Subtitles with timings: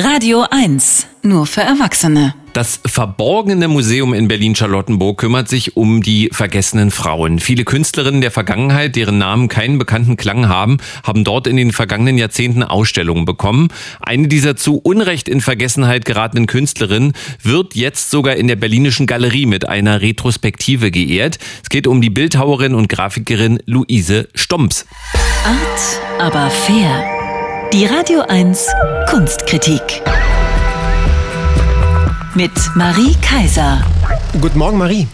[0.00, 2.32] Radio 1, nur für Erwachsene.
[2.52, 7.40] Das Verborgene Museum in Berlin-Charlottenburg kümmert sich um die vergessenen Frauen.
[7.40, 12.16] Viele Künstlerinnen der Vergangenheit, deren Namen keinen bekannten Klang haben, haben dort in den vergangenen
[12.16, 13.70] Jahrzehnten Ausstellungen bekommen.
[13.98, 17.12] Eine dieser zu Unrecht in Vergessenheit geratenen Künstlerinnen
[17.42, 21.40] wird jetzt sogar in der Berlinischen Galerie mit einer Retrospektive geehrt.
[21.64, 24.86] Es geht um die Bildhauerin und Grafikerin Luise Stomps.
[25.44, 27.17] Art, aber fair.
[27.72, 28.66] Die Radio 1
[29.10, 29.82] Kunstkritik.
[32.34, 33.84] Mit Marie Kaiser.
[34.40, 35.06] Guten Morgen, Marie.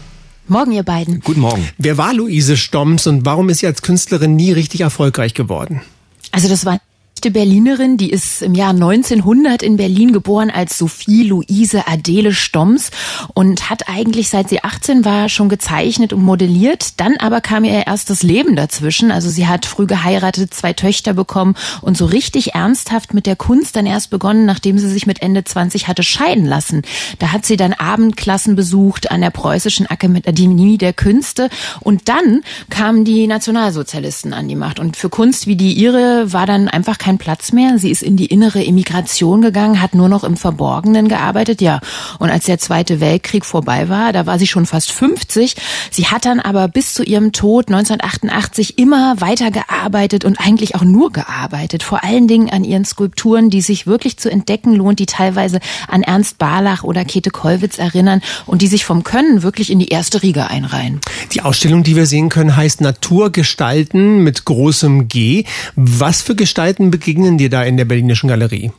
[0.47, 1.21] Morgen, ihr beiden.
[1.21, 1.69] Guten Morgen.
[1.79, 5.83] Wer war Luise Stomps und warum ist sie als Künstlerin nie richtig erfolgreich geworden?
[6.31, 6.79] Also das war
[7.25, 12.91] echte Berlinerin, die ist im Jahr 1900 in Berlin geboren als Sophie Luise Adele Stoms
[13.33, 17.01] und hat eigentlich seit sie 18 war schon gezeichnet und modelliert.
[17.01, 19.11] Dann aber kam ihr erst das Leben dazwischen.
[19.11, 23.75] Also sie hat früh geheiratet, zwei Töchter bekommen und so richtig ernsthaft mit der Kunst
[23.77, 26.83] dann erst begonnen, nachdem sie sich mit Ende 20 hatte scheiden lassen.
[27.21, 31.49] Da hat sie dann Abendklassen besucht an der Preußischen Akademie der Künste
[31.81, 36.45] und dann kamen die Nationalsozialisten an die Macht und für Kunst wie die ihre war
[36.45, 37.79] dann einfach kein keinen Platz mehr.
[37.79, 41.61] Sie ist in die innere Emigration gegangen, hat nur noch im Verborgenen gearbeitet.
[41.61, 41.81] Ja,
[42.19, 45.57] und als der Zweite Weltkrieg vorbei war, da war sie schon fast 50.
[45.91, 50.83] Sie hat dann aber bis zu ihrem Tod 1988 immer weiter gearbeitet und eigentlich auch
[50.83, 51.83] nur gearbeitet.
[51.83, 56.03] Vor allen Dingen an ihren Skulpturen, die sich wirklich zu entdecken lohnt, die teilweise an
[56.03, 60.23] Ernst Barlach oder Käthe Kollwitz erinnern und die sich vom Können wirklich in die erste
[60.23, 61.01] Riege einreihen.
[61.33, 65.45] Die Ausstellung, die wir sehen können, heißt Naturgestalten mit großem G.
[65.77, 68.73] Was für Gestalten begegnen dir da in der Berlinischen Galerie?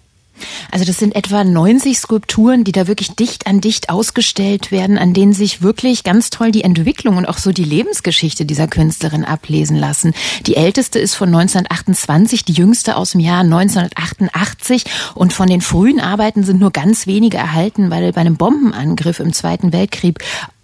[0.71, 5.13] Also das sind etwa 90 Skulpturen, die da wirklich dicht an dicht ausgestellt werden, an
[5.13, 9.77] denen sich wirklich ganz toll die Entwicklung und auch so die Lebensgeschichte dieser Künstlerin ablesen
[9.77, 10.13] lassen.
[10.47, 16.01] Die älteste ist von 1928, die jüngste aus dem Jahr 1988 und von den frühen
[16.01, 20.19] Arbeiten sind nur ganz wenige erhalten, weil bei einem Bombenangriff im Zweiten Weltkrieg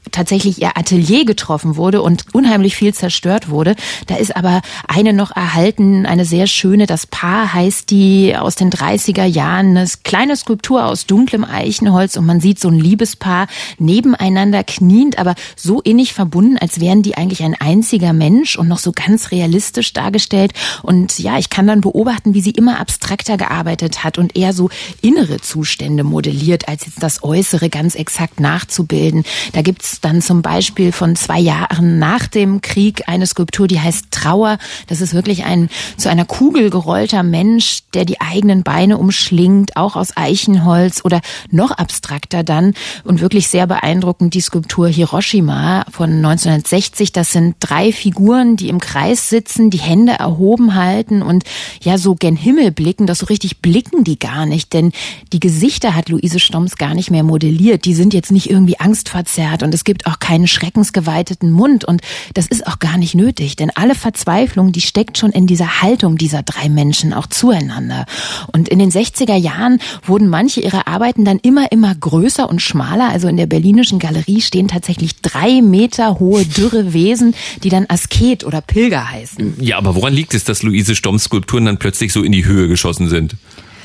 [0.10, 3.76] tatsächlich ihr Atelier getroffen wurde und unheimlich viel zerstört wurde.
[4.08, 8.72] Da ist aber eine noch erhalten, eine sehr schöne, das Paar heißt die aus den
[8.72, 14.64] 30er Jahren, eine kleine Skulptur aus dunklem Eichenholz und man sieht so ein Liebespaar nebeneinander
[14.64, 18.92] kniend, aber so innig verbunden, als wären die eigentlich ein einziger Mensch und noch so
[18.94, 20.54] ganz realistisch dargestellt.
[20.82, 24.70] Und ja, ich kann dann beobachten, wie sie immer abstrakter gearbeitet hat und eher so
[25.02, 29.24] innere Zustände modelliert, als jetzt das Äußere ganz exakt nachzubilden.
[29.54, 34.12] Da gibt's dann zum Beispiel von zwei Jahren nach dem Krieg eine Skulptur, die heißt
[34.12, 34.58] Trauer.
[34.88, 39.96] Das ist wirklich ein zu einer Kugel gerollter Mensch, der die eigenen Beine umschlingt, auch
[39.96, 47.12] aus Eichenholz oder noch abstrakter dann und wirklich sehr beeindruckend die Skulptur Hiroshima von 1960.
[47.12, 51.44] Das sind drei Figuren, die im Kreis sitzen, die Hände erhoben halten und
[51.82, 53.08] ja so gen Himmel blicken.
[53.08, 54.92] Das so richtig blicken die gar nicht, denn
[55.32, 57.86] die Gesichter hat Luise Stomms gar nicht mehr modelliert.
[57.86, 62.02] Die sind jetzt nicht irgendwie angstverzerrt und es gibt gibt auch keinen schreckensgeweiteten Mund und
[62.34, 66.18] das ist auch gar nicht nötig, denn alle Verzweiflung, die steckt schon in dieser Haltung
[66.18, 68.06] dieser drei Menschen auch zueinander.
[68.54, 73.10] Und in den 60er Jahren wurden manche ihrer Arbeiten dann immer, immer größer und schmaler.
[73.10, 78.44] Also in der Berlinischen Galerie stehen tatsächlich drei Meter hohe, dürre Wesen, die dann Asket
[78.44, 79.56] oder Pilger heißen.
[79.60, 82.68] Ja, aber woran liegt es, dass Luise Stomms Skulpturen dann plötzlich so in die Höhe
[82.68, 83.36] geschossen sind?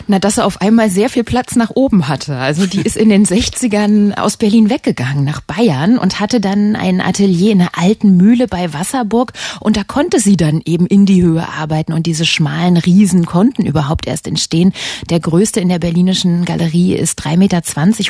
[0.09, 2.37] Na, dass er auf einmal sehr viel Platz nach oben hatte.
[2.37, 7.01] Also die ist in den 60ern aus Berlin weggegangen nach Bayern und hatte dann ein
[7.01, 11.23] Atelier in einer alten Mühle bei Wasserburg und da konnte sie dann eben in die
[11.23, 14.73] Höhe arbeiten und diese schmalen Riesen konnten überhaupt erst entstehen.
[15.11, 17.63] Der größte in der Berlinischen Galerie ist 3,20 Meter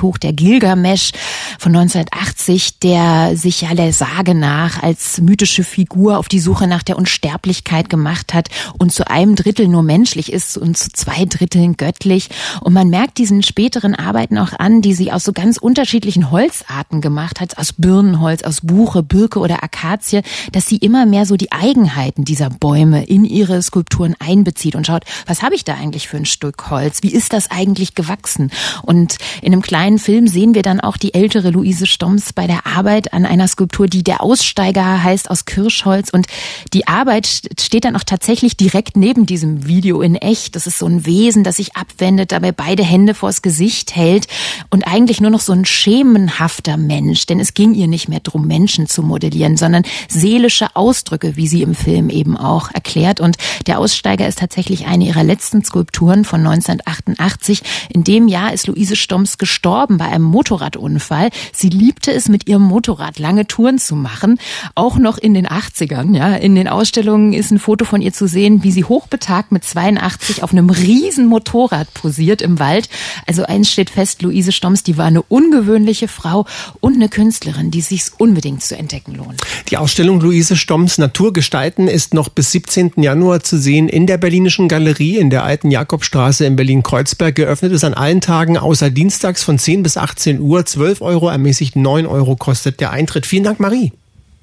[0.02, 1.12] hoch, der Gilgamesch
[1.58, 6.82] von 1980, der sich ja der Sage nach als mythische Figur auf die Suche nach
[6.82, 8.48] der Unsterblichkeit gemacht hat
[8.78, 12.30] und zu einem Drittel nur menschlich ist und zu zwei Dritteln göttlich.
[12.60, 17.00] Und man merkt diesen späteren Arbeiten auch an, die sie aus so ganz unterschiedlichen Holzarten
[17.00, 21.52] gemacht hat, aus Birnenholz, aus Buche, Birke oder Akazie, dass sie immer mehr so die
[21.52, 26.16] Eigenheiten dieser Bäume in ihre Skulpturen einbezieht und schaut, was habe ich da eigentlich für
[26.16, 27.04] ein Stück Holz?
[27.04, 28.50] Wie ist das eigentlich gewachsen?
[28.82, 32.66] Und in einem kleinen Film sehen wir dann auch die ältere Luise Stomms bei der
[32.66, 36.10] Arbeit an einer Skulptur, die der Aussteiger heißt aus Kirschholz.
[36.10, 36.26] Und
[36.72, 37.28] die Arbeit
[37.60, 40.56] steht dann auch tatsächlich direkt neben diesem Video in echt.
[40.56, 44.26] Das ist so ein Wesen, das sich abwendet, dabei beide Hände vors Gesicht hält
[44.70, 48.46] und eigentlich nur noch so ein schemenhafter Mensch, denn es ging ihr nicht mehr drum,
[48.46, 53.20] Menschen zu modellieren, sondern seelische Ausdrücke, wie sie im Film eben auch erklärt.
[53.20, 53.36] Und
[53.66, 57.62] der Aussteiger ist tatsächlich eine ihrer letzten Skulpturen von 1988.
[57.90, 61.30] In dem Jahr ist Luise Stomps gestorben bei einem Motorradunfall.
[61.52, 64.38] Sie liebte es, mit ihrem Motorrad lange Touren zu machen,
[64.74, 66.16] auch noch in den 80ern.
[66.16, 69.64] Ja, in den Ausstellungen ist ein Foto von ihr zu sehen, wie sie hochbetagt mit
[69.64, 72.88] 82 auf einem riesen Motorrad Motorrad posiert im Wald.
[73.26, 76.46] Also eins steht fest, Luise Stomms, die war eine ungewöhnliche Frau
[76.80, 79.40] und eine Künstlerin, die sich unbedingt zu entdecken lohnt.
[79.68, 82.92] Die Ausstellung Luise Stomms Naturgestalten ist noch bis 17.
[82.96, 87.34] Januar zu sehen in der Berlinischen Galerie in der alten Jakobstraße in Berlin-Kreuzberg.
[87.34, 90.64] Geöffnet ist an allen Tagen außer dienstags von 10 bis 18 Uhr.
[90.64, 93.26] 12 Euro, ermäßigt 9 Euro kostet der Eintritt.
[93.26, 93.92] Vielen Dank, Marie.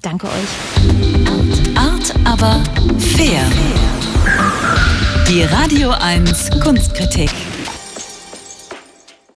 [0.02, 1.76] Danke euch.
[1.76, 2.62] Art, aber
[2.98, 3.42] fair.
[5.28, 7.30] Die Radio 1 Kunstkritik